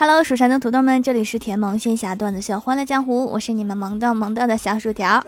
[0.00, 5.20] Hello，蜀山的土豆们，这里是甜萌仙侠段子秀《欢乐江湖》，我是你们萌到萌到的小薯条。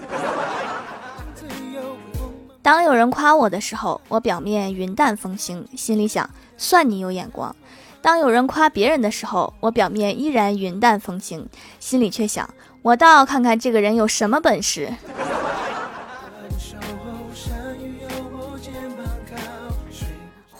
[2.63, 7.53] 当有人夸我的时候，我表面云淡风轻，心里想算你有眼光；
[8.01, 11.45] 当有人夸别人的时候，我表面依然云淡风轻，
[11.81, 12.49] 心里却想
[12.83, 14.89] 我倒要看看这个人有什么本事。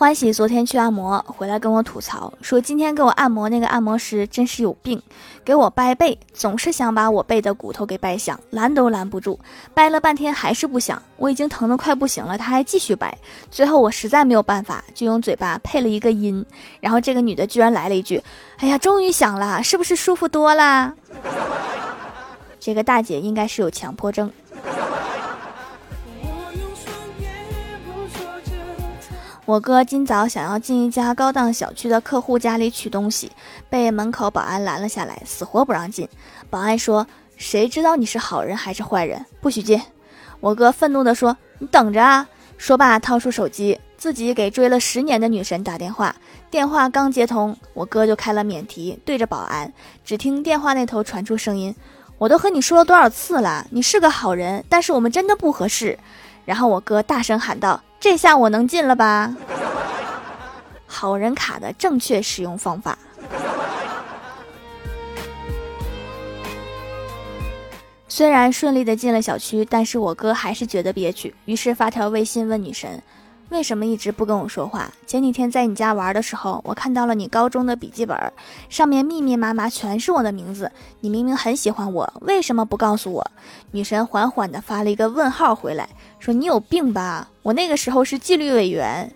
[0.01, 4.99] 欢喜昨天去按摩回来跟我吐槽说，今天给我按摩那个按摩师真是有病，
[5.45, 9.37] 给我掰背总是想把我背的骨头给掰响，拦都拦不住，
[9.75, 13.15] 掰了半天还是不响，我已经疼得快不行了，他还继续掰，
[13.51, 16.43] 最后我实在没有办法，就用嘴巴配了一个音，
[16.79, 18.19] 然后这个女的居然来了一句
[18.57, 20.95] ：“哎呀，终于响了，是不是舒服多啦？”
[22.59, 24.31] 这个大姐应该是有强迫症。
[29.51, 33.29] 我哥今早想要进一家高档小区的客户家里取东西，
[33.69, 36.07] 被门口保安拦了下来，死活不让进。
[36.49, 37.05] 保安说
[37.35, 39.25] ：“谁知道你是好人还是坏人？
[39.41, 39.81] 不许进！”
[40.39, 42.25] 我哥愤怒地说：“你等着啊！”
[42.57, 46.15] 说罢掏出手机，自己给追了十年的女神打电话。
[46.49, 49.73] 电话刚接通，我哥就开了免提，对着保安。
[50.05, 51.75] 只听电话那头传出声音
[52.17, 55.99] ：“我都和你说了多少次了，你是个好人，但是我们真的不合适。”
[56.45, 57.81] 然后我哥大声喊道。
[58.01, 59.33] 这下我能进了吧？
[60.87, 62.97] 好人卡的正确使用方法。
[68.09, 73.01] 虽然顺利的进了小区，但是我哥还是觉得憋屈，于是发条微信问女神
[73.49, 74.91] ：“为什么一直不跟我说话？
[75.05, 78.17] 前几天在你家玩的时候，我看到了你高中的笔记本，
[78.67, 80.71] 上面密密麻麻全是我的名字。
[81.01, 83.31] 你明明很喜欢我，为什么不告诉我？”
[83.71, 85.87] 女神缓缓的发了一个问号回来。
[86.19, 87.29] 说你有病吧？
[87.43, 89.11] 我那个时候是纪律委员，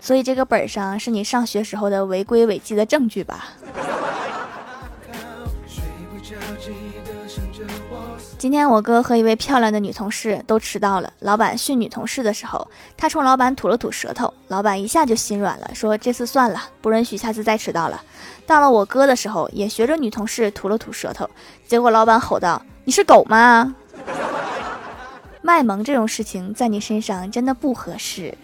[0.00, 3.44] 所以这个本上是你上学时候的违规违纪的证据吧？
[8.36, 11.10] 今天我哥和一位漂亮的女同事都迟到了。
[11.20, 18.02] 老板训女同事的时候，他冲老板吐了吐舌头，老板一下就心软了，说这次算了，不允许下次再迟到了。
[18.46, 21.30] 到了我哥的时候，也学着女同事吐了吐舌头，
[21.66, 23.74] 结果老板吼道：“你是狗吗？”
[25.46, 28.34] 卖萌这种事情在你身上真的不合适。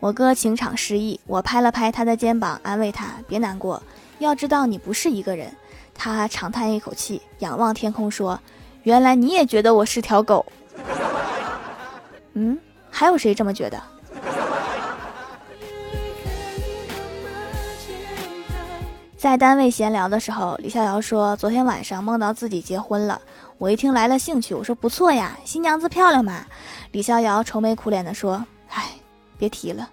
[0.00, 3.82] 我哥情场失意，我拍了拍他的肩膀，安慰他：“别难过，
[4.18, 5.50] 要知道你不是一个人。”
[5.96, 8.38] 他长叹一口气，仰望天空说
[8.84, 10.44] ：“原来你也觉得我是条狗。”
[12.34, 12.58] 嗯，
[12.90, 13.82] 还有谁这么觉得？
[19.24, 23.18] 在单位闲聊的时候，李逍遥说：“昨天晚上梦到自己结婚了。”
[23.56, 26.44] 我一听来了兴趣，我说：“不错呀，新娘子漂亮吗？”
[26.92, 28.90] 李逍遥愁眉苦脸地说：“唉，
[29.38, 29.88] 别提了，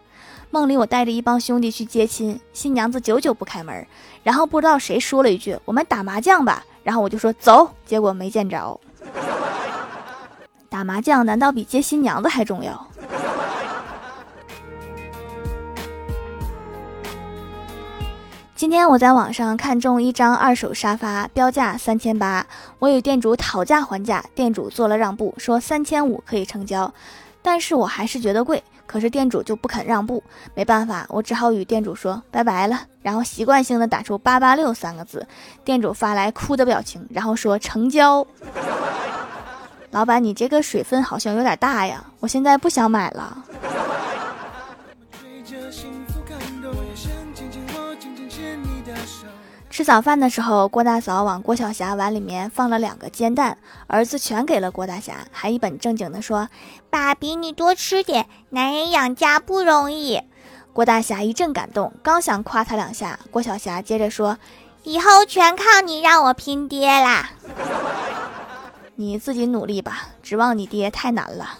[0.49, 3.87] 梦里我带着一帮兄弟去接亲，新娘子久久不开门，
[4.21, 8.77] 然后不知道谁说了一句：‘我们打麻将吧。’然后我就说走，结果没见着。
[10.67, 12.85] 打麻将难道比接新娘子还重要？”
[18.61, 22.45] 今天我在网上看中一张二手沙发，标价三千八，
[22.77, 26.93] 我与店主讨价还价，店主做了让步，说三千五可以成交，
[27.41, 30.23] 但是我还是觉得贵，可是店主就不肯让步，
[30.53, 35.25] 没办法，我只好与店主说拜拜了，然后习惯性的打出八八六三个字，
[35.65, 38.23] 店主发来哭的表情，然后说成交。
[39.89, 43.43] 老板，你这个水分好像有点大呀，我现在不想买了。
[49.81, 56.49] 吃早饭的时候，郭大嫂往郭晓霞碗里面放了两个煎蛋，儿子全给了郭大侠，还一本正经的说
[56.91, 60.21] ：“爸比，你多吃点，男人养家不容易。”
[60.71, 64.37] 郭大侠一阵感动，刚想夸他两下，郭晓霞接着说
[64.85, 67.31] ：“以后全靠你让我拼爹啦，
[68.93, 71.57] 你自己努力吧，指望你爹太难了。”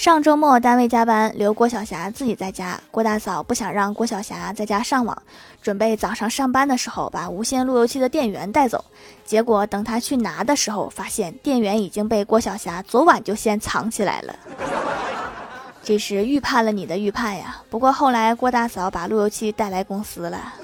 [0.00, 2.80] 上周末单位加班，留郭晓霞自己在家。
[2.90, 5.22] 郭大嫂不想让郭晓霞在家上网，
[5.60, 8.82] 准备早上上班的时候把无线路由器的电源带走。
[9.26, 14.34] 结果等她去拿的时候，发现电源已经被郭晓霞昨晚就先藏起来了。
[15.82, 17.58] 这是预判了你的预判呀！
[17.68, 20.54] 不过后来郭大嫂把路由器带来公司了。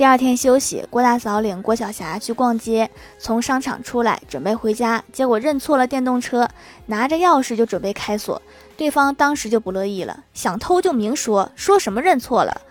[0.00, 6.48] 第二天休息，郭大嫂领郭晓霞去逛街，从商场出来准备回家，结果认错了电动车，
[6.86, 8.40] 拿着钥匙就准备开锁，
[8.78, 12.62] 对方当时就不乐意了，想偷就明说，说什么认错了。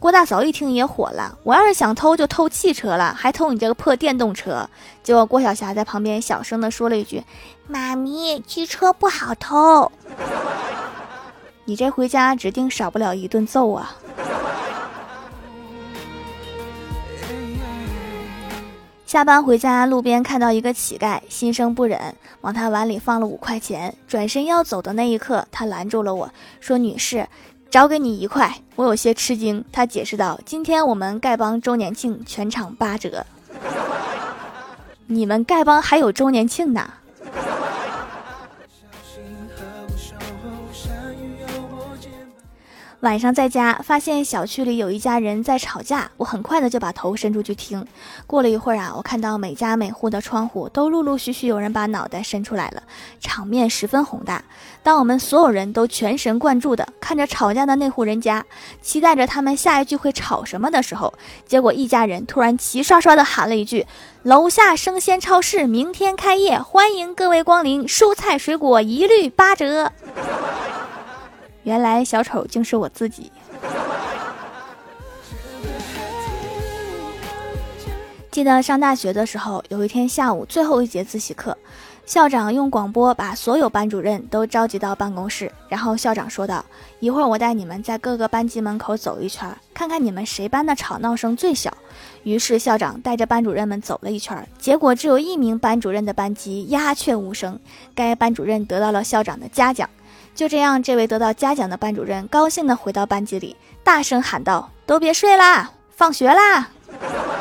[0.00, 4.68] 郭大嫂一听也火了，我要是想偷就偷汽车了，还偷你这个破电动车。
[5.04, 7.22] 结果郭晓霞在旁边小声的说了一句
[7.68, 9.92] ：“妈咪，汽车不好偷。”
[11.64, 13.96] 你这回家指定少不了一顿揍啊！
[19.12, 23.94] 下班回家，路边看到一个乞丐，心生不忍，往他碗里放了五块钱。
[24.08, 26.30] 转身要走的那一刻，他拦住了我
[26.60, 27.28] 说：“女士。”
[27.68, 29.62] 找给你一块，我有些吃惊。
[29.70, 33.26] 他解释道：“今天我们丐帮周年庆，全场八折。
[35.08, 36.94] 你们丐帮还有周年庆呢。”
[43.02, 47.84] 晚上在家发现小区里有一家人在吵架，我很快的就把头伸出去听。
[48.28, 52.84] 过了一会儿啊，我看到每家每户的窗户都陆陆续续有人把脑袋伸出来了，
[53.18, 54.44] 场面十分宏大。
[54.84, 58.46] 当我们所有人都全神贯注的看着吵架的那户人家，
[58.80, 61.12] 期待着他们下一句会吵什么的时候，
[61.44, 63.84] 结果一家人突然齐刷刷的喊了一句
[64.22, 69.90] ：“楼下生鲜超市明天开业，欢迎各位光临，蔬菜水果一律八折。”
[71.62, 73.30] 原来小丑竟是我自己。
[78.30, 81.54] 记得上大学的时候，有一天下午最后一节自习课，
[82.06, 86.64] 校长用广播把所有班主任都召集到办公室，然后校长说道
[86.98, 91.76] ：“一会儿我带你们在各个班级门口走一圈，看看你们谁班的吵闹声最小。”
[92.24, 97.60] 于是校长带着班主任们走了一圈，结果只有一名班主任的班级鸦雀无声，
[97.94, 99.90] 该班主任得到了校长的嘉奖。
[100.34, 106.68] 就这样，这位得到嘉奖的班主任高兴地回到班级里，大声喊道：“都别睡啦，放学啦！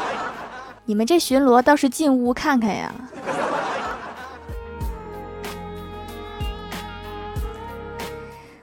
[0.86, 2.94] 你们这巡逻倒是进屋看看呀！”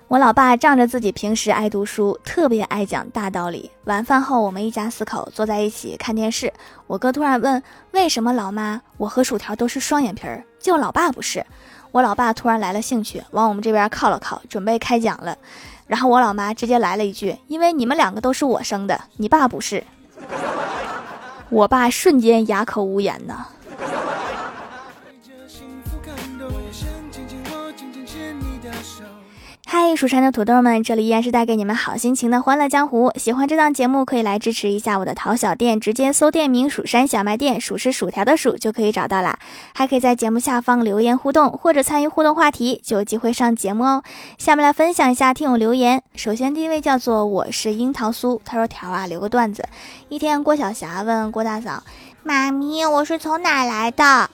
[0.08, 3.70] 我老爸仗着自己平时爱读书，特别爱讲大道理。
[3.84, 6.52] 晚饭后，我们一家四口坐在一起看电视，
[6.86, 11.44] 我哥突然问：“为什么老妈，我和薯条都是双眼皮儿，就老爸不是？”
[11.90, 15.37] 我老爸突然来了兴趣，往我们这边靠了靠，准备开讲了。
[15.87, 19.82] 然后我老妈直接来了一句：“因为你们两个都是我生的，你爸不是。
[21.49, 23.46] ”我爸瞬间哑口无言呐。
[29.70, 33.12] 嗨，蜀山的土豆们，这里依然是带给你们好心情的欢乐江湖。
[33.17, 39.38] 喜欢这档节目，可以来支持一下我的淘小店，直接搜店名“蜀山小卖店”，数是薯条的数就可以找到啦。
[39.75, 44.03] 还可以在节目下方留言互动，或者参与互动话题，就有机会上节目哦。
[44.38, 46.03] 下面来分享一下听友留言。
[46.15, 49.69] 首先第一位叫做我是樱桃酥，他说条啊留个段子。
[50.09, 51.82] 一天郭晓霞问郭大嫂
[52.25, 54.31] ：“妈咪，我是从哪来的？”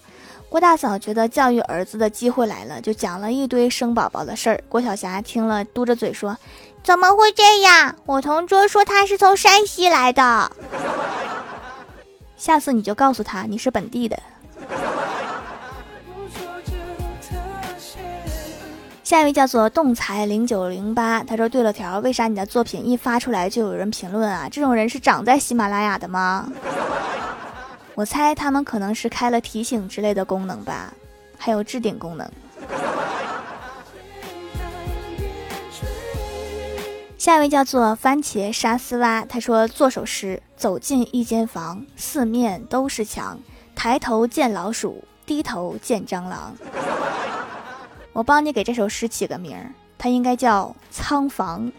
[0.55, 4.63] 郭大嫂觉得教育儿子的机会来了，就讲了一堆生宝宝的事儿。
[4.69, 6.39] 郭晓霞听了，嘟着嘴说
[6.85, 7.97] ：“怎么会这样？
[8.07, 10.53] 我同桌说他是从山西来的。
[12.37, 14.17] 下次你就告诉他你是本地的。”
[19.03, 24.49] 下一位叫做动财零九零八，他说：“对了条，为啥你的作品一发出来就有人评论啊？
[24.49, 26.49] 这种人是长在喜马拉雅的吗？”
[27.95, 30.93] 我猜他们可能是开了提醒之类的功能吧，
[31.39, 32.29] 还有置顶功能。
[37.17, 43.39] 下一位叫做番茄沙丝蛙，他说做首诗：走进一间房，四面都是墙，
[43.75, 46.55] 抬头见老鼠，低头见蟑螂。
[48.13, 51.73] 我帮你给这首诗起个名儿，它应该叫仓房。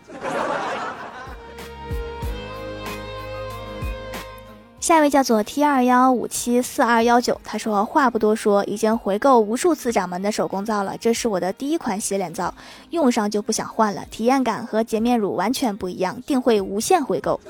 [4.86, 12.54] 下一位叫做 T 二幺五七四二幺九，他说话不多说，已经回购无数次掌门的手工皂了，这是我的第一款洗脸皂，
[12.92, 17.42] 用上就不想换了，体验感和洁面乳完全不一样，定会无限回购。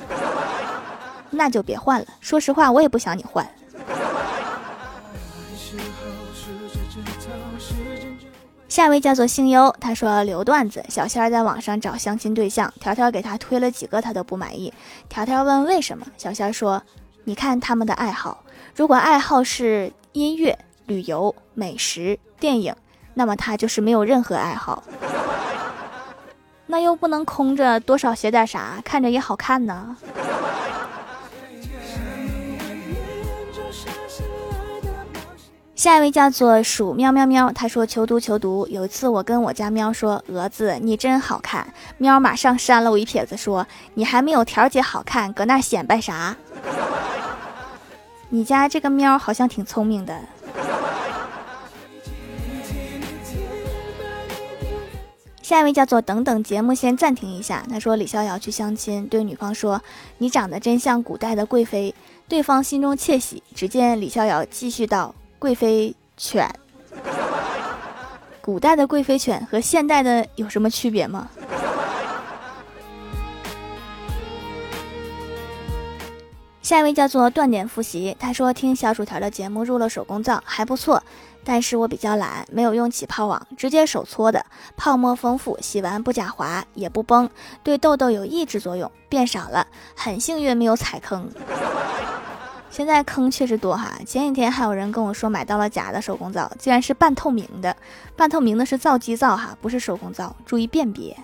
[1.30, 3.46] 那就别换了，说实话我也不想你换。
[8.70, 14.74] 下一位叫做星优，他说留段子，小仙儿在网上找相亲对象，条条给他推了几个，他都不满意。
[15.10, 16.82] 条条问为什么，小仙儿说。
[17.28, 18.44] 你看他们的爱好，
[18.76, 22.76] 如果爱好是音乐、旅游、美食、电影，
[23.16, 24.84] 那么他就是没有任何爱好。
[26.68, 29.98] 那又不能空着，多少写点啥，看着也好看呢。
[35.76, 38.68] 下一位叫做鼠喵喵喵，他说求读求读。
[38.70, 41.68] 有一次我跟我家喵说：“蛾子，你真好看。”
[41.98, 43.66] 喵马上扇了我一撇子，说
[43.96, 46.36] ：“你还没有条姐好看，搁那显摆啥？”
[48.36, 50.20] 你家这个喵好像挺聪明的。
[55.42, 57.66] 下一位叫做等等节目先暂停一下。
[57.72, 59.82] 他说李逍遥去相亲，对女方说
[60.20, 61.96] ：“你长得真像古代的贵妃。”
[62.28, 63.42] 对方心中窃喜。
[63.56, 66.54] 只见李逍遥继续道：“贵妃犬，
[68.42, 71.30] 古代的贵妃犬和现代的有什么区别吗？”
[76.66, 81.04] 下一位叫做断点复习，他说听小薯条的节目入了手工皂还不错，
[81.44, 84.44] 但是我比较懒，没有用起泡网，直接手搓的，
[84.76, 87.30] 泡沫丰富，洗完不假滑也不崩，
[87.62, 91.30] 对痘痘有抑制作用，变少了，很幸运没有踩坑。
[92.72, 97.78] 现在坑确实多哈，前几天还有人跟我说买到了假的手工皂，竟然是半透明的，
[98.16, 101.16] 半透明的是皂基皂哈，不是手工皂，注意辨别。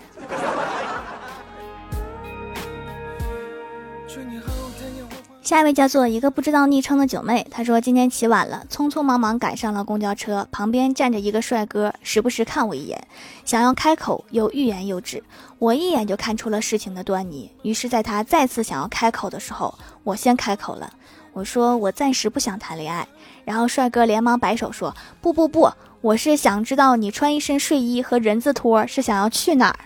[5.42, 13.08] 下一位叫做一个不知道昵称的九妹，她说今天起晚了，匆匆忙忙赶上了公交车，旁边站着一个帅哥，时不时看我一眼，
[13.44, 15.20] 想要开口又欲言又止，
[15.58, 17.50] 我一眼就看出了事情的端倪。
[17.62, 20.92] 于是，在他再次想要开口的时候，我先开口了，
[21.32, 23.06] 我说我暂时不想谈恋爱。
[23.44, 25.68] 然后帅哥连忙摆手说不不不，
[26.02, 29.78] 我是想知道你穿一身睡衣和人字拖是想要去哪儿？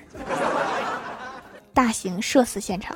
[1.72, 2.94] 大型社死现场。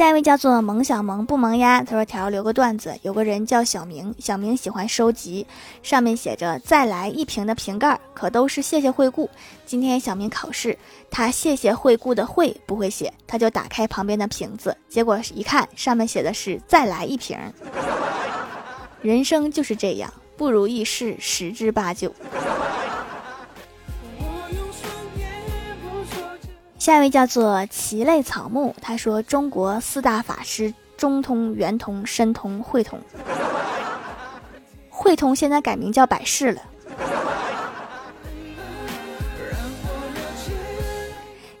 [0.00, 5.46] 下一位叫做萌小萌不萌呀，他说条留个段子，有个人叫小明，小明喜欢收集，
[5.82, 9.28] 上面写着再来一瓶的瓶盖，可都是谢谢惠顾。
[9.66, 10.78] 今天小明考试，
[11.10, 17.36] 他谢谢惠顾的惠不会写，他就打开旁边的瓶子，结果一看上面写的是再来一瓶。
[19.02, 22.10] 人生就是这样，不如意事十之八九。
[26.80, 32.98] 下一位叫做奇类草木，他说：“中国四大法师，中通、圆通、申通、汇通。
[34.88, 36.62] 汇通现在改名叫百世了。”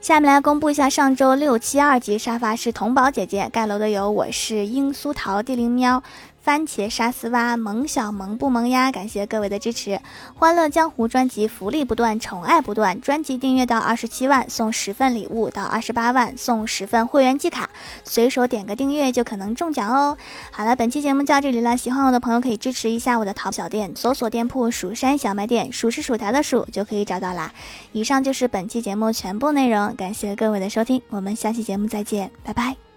[0.00, 6.02] 下面来公布一下上周六七二级沙发是童宝姐姐盖楼的有我是英苏桃地灵喵。
[6.50, 8.90] 番茄沙丝蛙萌小萌不萌呀？
[8.90, 10.00] 感谢各位的支持！
[10.34, 13.00] 欢乐江湖专辑福利不断，宠爱不断。
[13.00, 17.70] 专辑订阅到二十七万送十份礼物，到二十八万送十份会员季卡，
[18.02, 20.18] 随手点个订阅就可能中奖哦！
[20.50, 21.76] 好了，本期节目就到这里了。
[21.76, 27.52] 喜欢我的朋友可以支持一下我的淘小店，搜索店铺“蜀山小卖店”，数是薯条的数就可以找到啦。
[27.92, 32.89] 以上就是本期节目全部内容，感谢各位的收听，我们下期节目再见，拜拜。